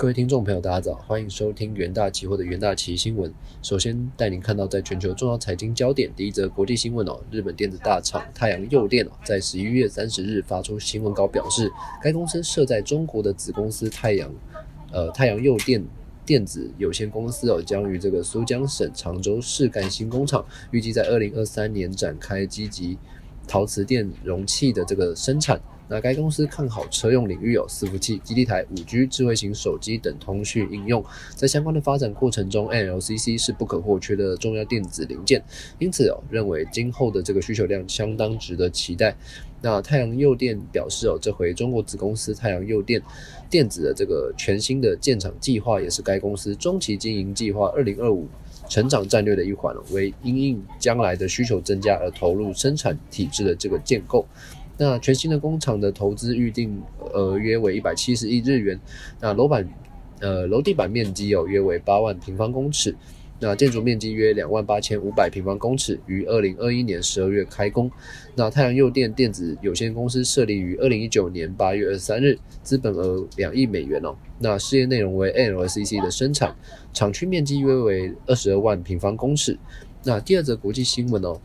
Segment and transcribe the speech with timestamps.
[0.00, 3.30] 各位听众朋友，大家早，欢迎收听元大期货的元大期新闻。
[3.60, 11.70] 首先带您看到在全球重要财经焦点第一则国际新闻哦，日本电子大厂太阳诱电哦，在十一月三十日发出新闻稿表示，
[12.02, 14.32] 该公司设在中国的子公司太阳，
[14.90, 15.84] 呃太阳诱电
[16.24, 22.96] 电子有限公司哦，将于这个苏江省常州市盖新工厂，预计在二零二三年展开积极
[23.46, 25.60] 陶瓷电容器的这个生产。
[25.92, 31.04] 那该公司看好车用领域有伺服器、基地台、五 G、智慧型手机等通讯应用，
[31.34, 35.42] 在相关的发展过程中，NLCC 是不可或缺的重要电子零件，
[35.80, 39.16] 因此哦，认为今后的这个需求量相当值得期待。
[39.60, 43.02] 那太阳诱电表示哦，这回中国子公司太阳诱电
[43.50, 48.28] 电子的这个全新的建厂计划，也是该公司中期经营计划二零二五
[48.70, 54.24] 成长战略的一环，为因应将来的需求增加而投入生产体制的这个建构。
[54.78, 56.80] 那全新的工厂的投资预定
[57.12, 58.78] 额约为一百七十亿日元，
[59.20, 59.68] 那楼板
[60.20, 62.94] 呃楼地板面积有约为八万平方公尺，
[63.40, 67.90] 那建筑面积约两万八千五百平方公尺，于二零二一年十二月开工。
[68.34, 74.14] 那太阳诱电电子有限公司设立于二零一九年八月二十三日，资本额两亿美元哦。
[74.38, 76.54] 那事业内容为 NLCC 的生产，
[76.92, 79.58] 厂区面积约为二十二万平方公尺。
[80.04, 81.40] 那第二则国际新闻哦。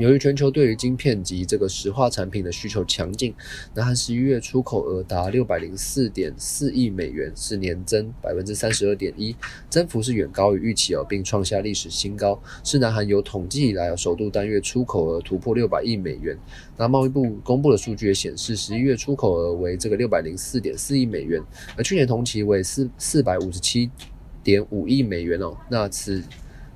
[0.00, 3.34] 由于全球对于晶片及这个石化产品的需求强劲，
[3.74, 9.36] 南韩十一月出口额达六百零四点四亿美元，是年增百分之三十二点一，
[9.68, 16.34] 增幅是远高于预期哦，并创下历史新高，是南韩有统计以来首度单月出口额突破六百亿美元。
[16.78, 21.42] 那贸易部公布的数据也显示，十一月出口额为这个六百零四点四亿美元，
[21.76, 23.90] 而去年同期为四四百五十七
[24.42, 25.54] 点五亿美元哦。
[25.68, 26.22] 那此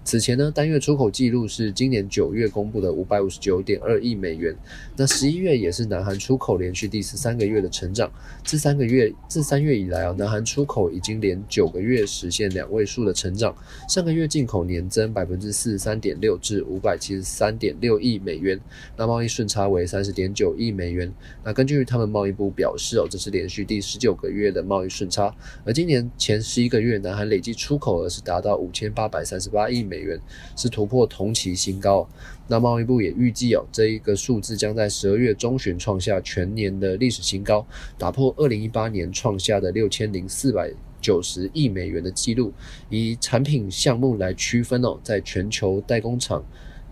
[0.05, 4.55] 此前呢，单月出口记录是今年九月公布的五百五十九点二亿美元。
[4.97, 8.13] 那十一月也是南韩出口连续第十三个月的成长。
[8.45, 13.57] 自三个月自三月以来啊，南韩出口已经连九个月实现两位数的成长。
[13.89, 18.61] 上个月进口年增百分之四十三点六，至五百七十三点六亿美元。
[18.99, 21.11] 那贸易顺差为三十点九亿美元。
[21.43, 25.35] 那根据他们贸易部表示哦，这是连续第十九个月的贸易顺差。
[25.65, 29.94] 而今年前十一个月，南韩累计出口额是达到五千八百三十八亿美元。
[29.95, 30.19] 美元
[30.57, 32.09] 是突破同期新高，
[32.49, 37.65] 那贸易部也预计哦，这一个数字将在十二月中旬创下全年的历史新高，
[37.97, 40.69] 打破二零一八年创下的六千零四百
[41.01, 42.53] 九十亿美元的记录。
[42.91, 46.45] 以产品项目来区分哦，在全球代工厂。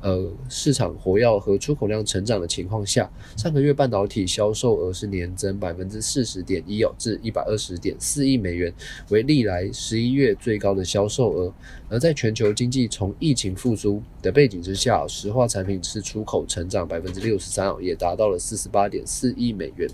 [0.02, 8.72] 呃，市场活跃和出口量成长的情况下，上个月半导体销售额是年增百分之四十点一哦，至一百二十点四亿美元，
[9.10, 11.54] 为历来十一月最高的销售额。
[11.88, 19.88] 而在全球经济从疫情复苏的背景之下，石化产品是出口成长百分之六十三哦，也达到了四十八点四亿美元。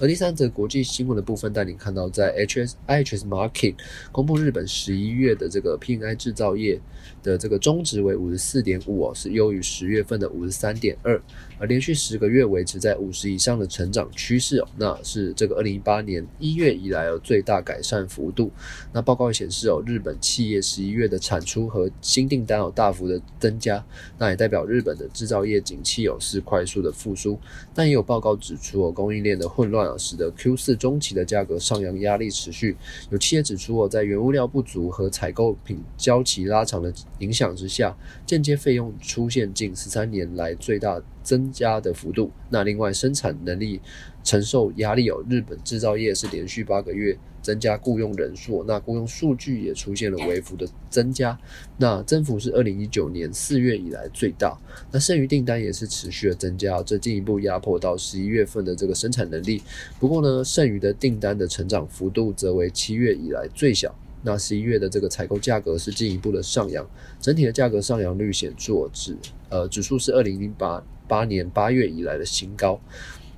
[0.00, 3.74] 而第三则国际新闻的部分，带你看到在 H S I H S Market
[4.12, 6.80] 公布日本十一月的这个 P N I 制造业
[7.22, 11.20] 的这个中值为五十四点五哦，是优于十月份的五十三点二，
[11.58, 18.50] 而连续十个月维持在五十以上的成长趋势哦，那是这个二零一八年一月以来哦最大改善幅度。
[18.92, 23.84] 那报告显示哦，日本企业十一月的产出和新订单有大幅的增加，
[24.18, 27.38] 那也代表日本的制造业景气有是快速的复苏。
[27.74, 29.94] 但也有报告指出哦，供应链的混乱啊。
[29.96, 32.76] 使得 Q 四中期的价格上扬压力持续。
[33.10, 37.96] 有企业指出，哦，在原物料不足和采购品交期拉长的影响之下，
[38.26, 42.30] 间接费用出现近十三年来最大增加的幅度。
[42.50, 43.80] 那另外，生产能力
[44.22, 47.18] 承受压力，有日本制造业是连续八个月。
[47.44, 51.38] 增加雇佣人数，那雇佣数据也出现了微幅的增加，
[51.76, 54.58] 那增幅是二零一九年四月以来最大。
[54.90, 59.60] 那剩余订单也是持续的增加，这进一步压迫到十一月份的这个生产能力。
[60.00, 63.94] 不过呢，剩余的订单的成长幅度则为七月以来最小。
[64.22, 66.88] 那十一月的这个采购价格是进一步的上扬，
[67.20, 69.14] 整体的价格上扬率显著，指
[69.50, 72.80] 呃指数是二零零八八年八月以来的新高。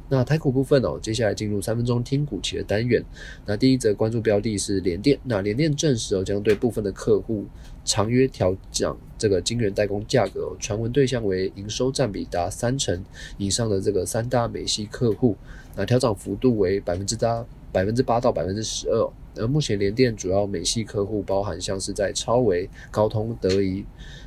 [0.08, 3.04] 那台股部分哦，接下来进入三分钟听股期的单元。
[3.44, 5.18] 那第一则关注标的是联电。
[5.24, 7.44] 那联电证实哦，将对部分的客户
[7.84, 13.04] 长约调涨这个晶圆代工价格，传闻对象为营收占比达三成
[13.36, 15.36] 以上的这个三大美系客户。
[15.74, 19.10] 那调涨幅度为百分之八百分之八到百分之十二。
[19.34, 23.84] 而目前联电主要美系客户包含像是在超维、高通、德仪。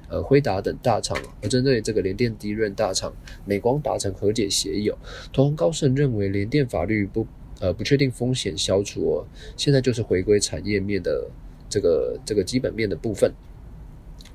[0.10, 3.14] 呃，辉达等大厂，而针对这个联电低润大厂，
[3.46, 4.98] 美光达成和解协议哦。
[5.32, 7.28] 投行高盛认为联电法律不
[7.60, 9.26] 呃不确定风险消除哦，
[9.56, 11.30] 现在就是回归产业面的
[11.70, 13.32] 这个这个基本面的部分。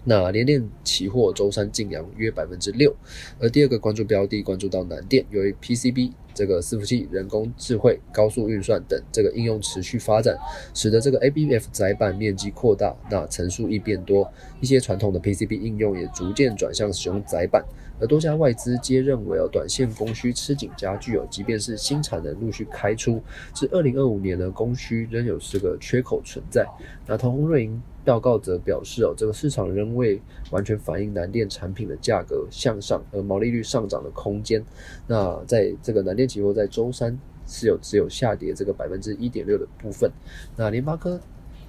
[0.06, 2.94] 那联电期货周三净阳约百分之六，
[3.40, 10.36] 而第二个关注标的关注到南电，由于 PCB 这个伺服器、人工智慧、高速运算等这个应用持续发展，
[10.74, 14.30] 使得这个 ABF 载板面积扩大，那层数亦变多。
[14.60, 17.64] 一些传统的 PCB 应用也逐渐转向使用载板，
[18.00, 23.22] 而多家外资皆认为哦，短线供需吃紧加剧哦，即便是新产能陆续开出，
[23.54, 26.66] 至二零二五年呢，供需仍有这个缺口存在。
[27.06, 30.20] 那同红瑞银报告则表示哦，这个市场仍未
[30.50, 34.62] 完全反映南电产品的价格向上，而毛利率上涨的空间。
[35.06, 40.10] 那在这个南电期货在周三是有只有下跌这个百分之一点六的部分。
[40.56, 41.20] 那联发科。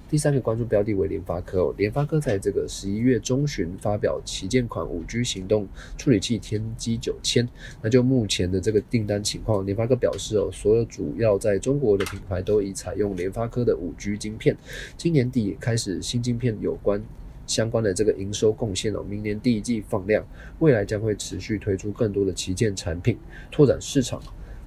[0.08, 5.66] 第三个关注标的为联发科哦，联发科在这个十一月中旬发表旗舰款五 G 行动
[5.98, 7.48] 处理器天玑九千。
[7.82, 14.56] 那就目前的这个订单情况，联发科表示哦，所有主要在中国的品牌都已采用联发科的五 G 晶片。
[14.96, 17.02] 今年底开始新晶片有关
[17.48, 20.24] 相关的这个营收贡献哦，明年第一季放量，
[20.60, 23.18] 未来将会持续推出更多的旗舰产品，
[23.50, 24.22] 拓展市场。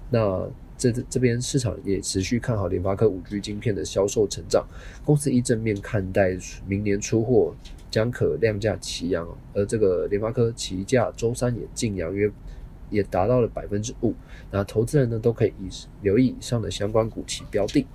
[0.10, 0.50] 那。
[0.82, 4.66] 这这边市场也持续看好联发科五 G 晶片的销售成长，
[5.04, 7.54] 公司一正面看待明年出货
[7.92, 12.32] 将可量价齐扬，而这个联发科旗价周三也净扬约
[12.90, 14.14] 也达到了百分之五，
[14.50, 15.70] 那投资人呢都可以以
[16.02, 17.86] 留意以上的相关股期标的，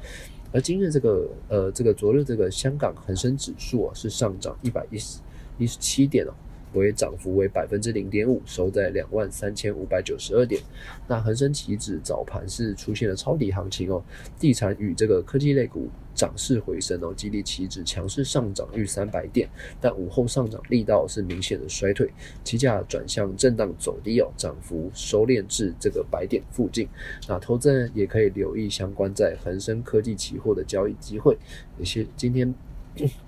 [0.52, 5.20] 而今日这个呃这个昨日这个香港恒生指数啊是上涨一百一十
[5.56, 6.34] 一十七点哦。
[6.75, 10.61] 回涨幅为百分之零点五，收在两万三千五百九十二点。
[11.06, 14.03] 那恒生期指早盘是出现了抄底行情哦，
[14.38, 19.49] 地产与这个科技类股涨势回升哦，激励期指强势上涨逾三百点，
[19.81, 22.11] 但午后上涨力道是明显的衰退，
[22.43, 26.88] 期价转向震荡走低哦，涨幅收敛至这个百点附近。
[27.29, 31.38] 那投资人也可以留意相关在恒生科技期货的交易机会，
[31.79, 32.53] 有些今天。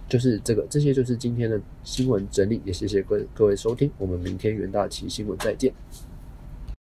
[0.09, 5.73] 就是这个，这些就是今天的新闻整理，也谢谢各各位收听，我们明天元大旗新闻再见。